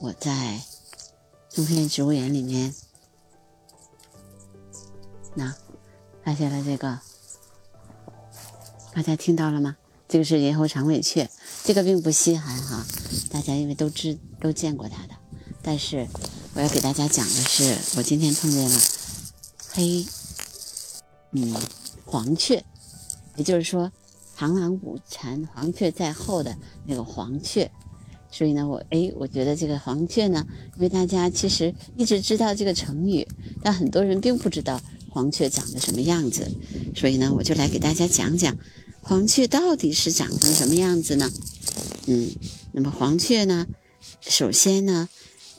[0.00, 0.60] 我在
[1.54, 2.74] 冬天植物园里面，
[5.34, 5.54] 那
[6.24, 6.98] 发现了这个，
[8.92, 9.76] 大家听到了吗？
[10.08, 11.30] 这个是银喉长尾雀，
[11.64, 12.86] 这个并不稀罕哈，
[13.30, 15.14] 大家因为都知都见过它的。
[15.62, 16.06] 但是
[16.54, 18.80] 我要给大家讲的是，我今天碰见了
[19.72, 20.06] 黑，
[21.32, 21.54] 嗯，
[22.04, 22.64] 黄雀，
[23.36, 23.90] 也就是说
[24.36, 26.56] 螳螂捕蝉，黄雀在后的
[26.86, 27.70] 那个黄雀。
[28.36, 30.46] 所以呢，我哎，我觉得这个黄雀呢，
[30.76, 33.26] 因为大家其实一直知道这个成语，
[33.62, 34.78] 但很多人并不知道
[35.08, 36.46] 黄雀长得什么样子。
[36.94, 38.54] 所以呢，我就来给大家讲讲
[39.00, 41.32] 黄雀到底是长成什么样子呢？
[42.08, 42.28] 嗯，
[42.72, 43.66] 那么黄雀呢，
[44.20, 45.08] 首先呢，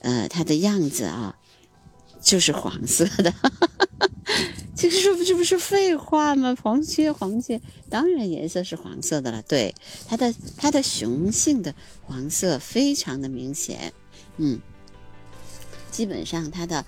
[0.00, 1.38] 呃，它的样子啊，
[2.26, 3.32] 就是黄色的。
[4.74, 6.54] 这个说不这不是废话吗？
[6.60, 9.40] 黄雀，黄雀，当然颜色是黄色的了。
[9.42, 9.74] 对，
[10.08, 13.94] 它的它的雄性的黄色非常的明显，
[14.38, 14.60] 嗯，
[15.92, 16.84] 基本上它的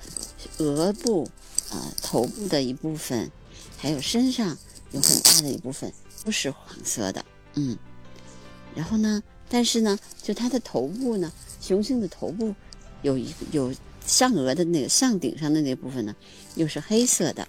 [0.58, 1.30] 额部、
[1.70, 3.30] 呃头部的一部分，
[3.78, 4.58] 还有身上
[4.90, 5.90] 有很大的一部分
[6.24, 7.78] 都是黄色的，嗯，
[8.74, 12.54] 然后呢，但是呢，就它的头部呢，雄性的头部
[13.00, 13.72] 有一有
[14.08, 16.16] 上额的那个上顶上的那部分呢，
[16.56, 17.46] 又是黑色的。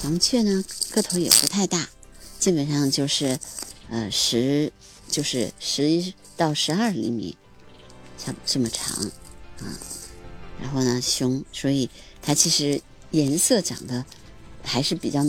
[0.00, 1.88] 黄雀呢，个头也不太大，
[2.38, 3.38] 基本上就是，
[3.88, 4.70] 呃，十
[5.08, 7.36] 就是十一到十二厘米，
[8.18, 9.04] 差这么长，
[9.60, 9.78] 啊，
[10.60, 11.88] 然后呢，胸，所以
[12.20, 14.04] 它其实颜色长得
[14.62, 15.24] 还是比较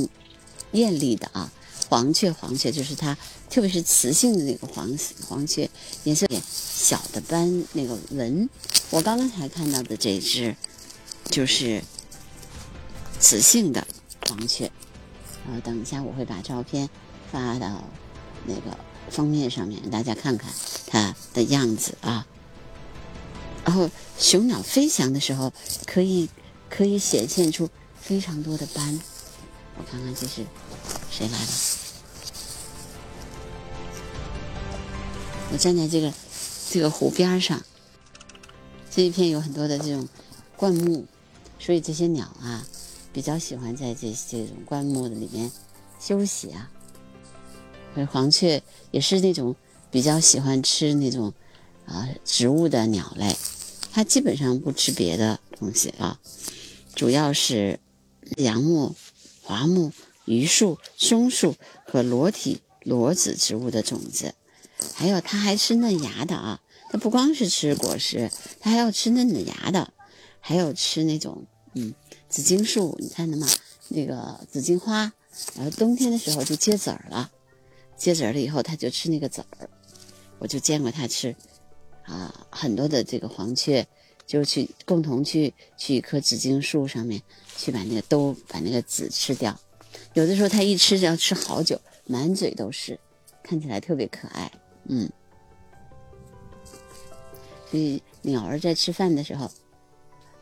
[0.71, 1.51] 艳丽的啊。
[1.89, 3.17] 黄雀，黄雀就是它，
[3.49, 5.69] 特别是雌性的那个黄黄雀，
[6.03, 8.49] 颜色点小的斑那个纹，
[8.89, 10.55] 我刚刚才看到的这只
[11.29, 11.83] 就是
[13.19, 13.85] 雌性的。
[14.29, 14.69] 黄雀，
[15.45, 16.89] 然后等一下我会把照片
[17.31, 17.81] 发到
[18.45, 18.77] 那个
[19.09, 20.51] 封面上面，让大家看看
[20.85, 22.27] 它的样子啊。
[23.63, 25.53] 然后雄鸟飞翔的时候，
[25.85, 26.29] 可以
[26.69, 27.69] 可以显现出
[28.01, 28.99] 非常多的斑。
[29.77, 30.45] 我看看这是
[31.09, 31.47] 谁来了？
[35.53, 36.13] 我站在这个
[36.69, 37.63] 这个湖边上，
[38.97, 40.09] 这一片有很多的这种
[40.55, 41.05] 灌木，
[41.59, 42.65] 所以这些鸟啊。
[43.13, 45.51] 比较喜欢在这这种灌木的里面
[45.99, 46.71] 休息啊。
[47.95, 49.55] 而黄雀也是那种
[49.91, 51.31] 比较喜欢吃那种
[51.85, 53.37] 啊植物的鸟类，
[53.91, 56.19] 它基本上不吃别的东西啊，
[56.95, 57.79] 主要是
[58.37, 58.95] 杨木、
[59.43, 59.91] 桦木、
[60.25, 64.33] 榆树、松树和裸体裸子植物的种子，
[64.95, 66.61] 还有它还吃嫩芽的啊。
[66.89, 69.93] 它不光是吃果实，它还要吃嫩的芽的，
[70.39, 71.93] 还有吃那种嗯。
[72.29, 73.47] 紫荆树，你看到吗？
[73.87, 75.13] 那个紫荆花，
[75.55, 77.31] 然后冬天的时候就结籽儿了，
[77.95, 79.69] 结籽儿了以后，它就吃那个籽儿。
[80.37, 81.33] 我就见过它吃，
[82.03, 83.87] 啊，很多的这个黄雀
[84.25, 87.21] 就去共同去去一棵紫荆树上面
[87.55, 89.57] 去把那个都把那个籽吃掉。
[90.13, 92.99] 有的时候它一吃就要吃好久，满嘴都是，
[93.41, 94.51] 看起来特别可爱。
[94.89, 95.09] 嗯，
[97.71, 99.51] 所以鸟儿在吃饭的时候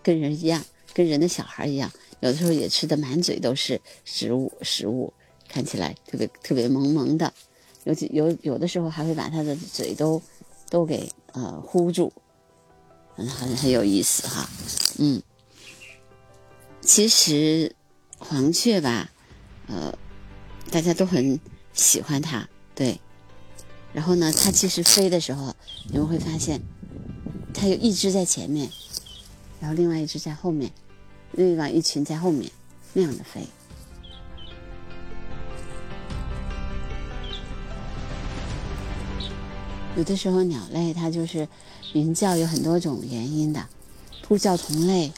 [0.03, 0.63] 跟人一样。
[0.93, 1.91] 跟人的小孩一样，
[2.21, 5.11] 有的时候也吃的满嘴都是食物，食物
[5.49, 7.33] 看起来特别特别萌萌的，
[7.83, 10.21] 尤其有有的时候还会把它的嘴都
[10.69, 12.13] 都给呃糊住，
[13.13, 14.49] 很很很有意思哈。
[14.97, 15.21] 嗯，
[16.79, 17.75] 其实
[18.17, 19.11] 黄雀吧，
[19.67, 19.93] 呃，
[20.71, 21.37] 大家都很
[21.73, 22.97] 喜欢它，对。
[23.91, 25.53] 然后呢，它其实飞的时候，
[25.89, 26.61] 你们会发现，
[27.55, 28.69] 它有一只在前面，
[29.59, 30.71] 然后另外一只在后面。
[31.31, 32.49] 另外一群在后面，
[32.93, 33.45] 那样的飞。
[39.97, 41.45] 有的时候鸟类它就是
[41.93, 43.65] 鸣叫有很多种原因的，
[44.27, 45.11] 呼叫同类，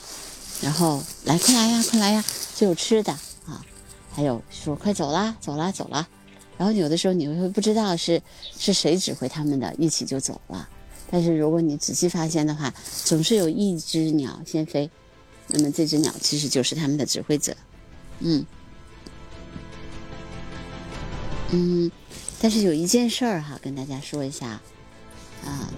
[0.62, 2.24] 然后来快来呀快来呀，
[2.56, 3.12] 就有吃的
[3.46, 3.64] 啊，
[4.12, 6.08] 还有说快走啦走啦走啦，
[6.58, 8.22] 然后有的时候你会不知道是
[8.58, 10.68] 是谁指挥他们的，一起就走了。
[11.10, 12.74] 但是如果你仔细发现的话，
[13.06, 14.90] 总是有一只鸟先飞。
[15.50, 17.56] 那么这只鸟其实就是他们的指挥者，
[18.20, 18.46] 嗯，
[21.52, 21.90] 嗯，
[22.42, 24.60] 但是有一件事儿哈，跟大家说一下，
[25.46, 25.72] 啊，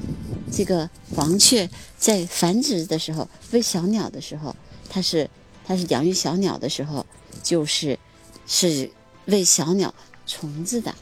[0.52, 4.56] 这个黄雀在繁殖的时候，喂小鸟的时候，
[4.90, 5.30] 它是
[5.64, 7.06] 它是养育小鸟的时候，
[7.44, 8.00] 就是
[8.48, 8.90] 是
[9.26, 9.94] 喂小鸟
[10.26, 10.96] 虫子的，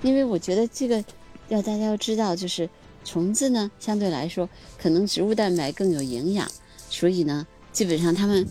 [0.00, 1.04] 因为我觉得这个
[1.48, 2.66] 要大家要知道，就是
[3.06, 6.50] 虫子呢，相对来说可能植物蛋白更有营养，
[6.90, 7.46] 所以呢。
[7.72, 8.48] 基本上，它们，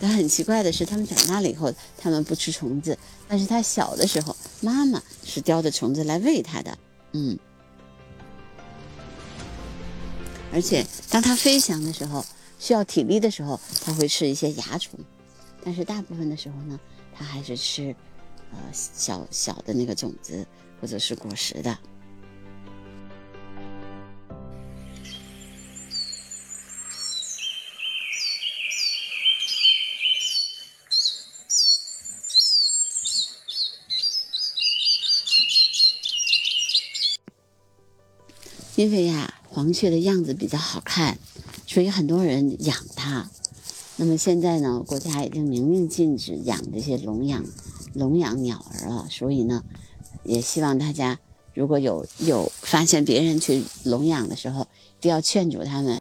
[0.00, 2.98] 但很奇怪的是，它们长大了以后，它们不吃虫子，
[3.28, 6.76] 但是它小的时候，妈妈是叼着虫子来喂它的，
[7.12, 7.38] 嗯。
[10.52, 12.26] 而且当它飞翔的时候，
[12.58, 14.98] 需要体力的时候，它会吃一些蚜虫。
[15.62, 16.80] 但是大部分的时候呢，
[17.16, 17.94] 它还是吃
[18.50, 20.44] 呃小小的那个种子
[20.80, 21.78] 或者是果实的。
[38.76, 41.18] 因为呀，黄雀的样子比较好看，
[41.66, 43.30] 所以很多人养它。
[43.96, 47.44] 那么现在呢，国家已经明令禁止养这些笼养
[47.92, 49.06] 笼养鸟儿了。
[49.08, 49.62] 所以呢，
[50.24, 51.20] 也希望大家
[51.54, 54.62] 如果有有发现别人去笼养的时候，
[54.98, 56.00] 一定要劝阻他们，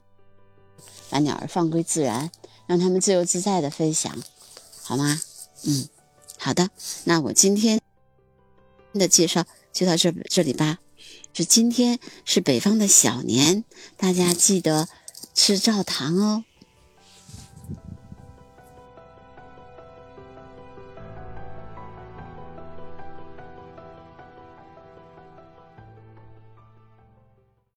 [1.11, 2.31] 把鸟儿放归自然，
[2.65, 4.17] 让他们自由自在的飞翔，
[4.81, 5.21] 好吗？
[5.65, 5.87] 嗯，
[6.39, 6.69] 好的。
[7.03, 7.79] 那我今天
[8.93, 10.79] 的介绍就到这这里吧。
[11.33, 13.63] 这今天是北方的小年，
[13.97, 14.87] 大家记得
[15.33, 16.43] 吃灶糖哦。